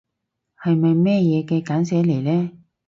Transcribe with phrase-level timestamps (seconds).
[0.59, 2.51] 係咪咩嘢嘅簡寫嚟呢？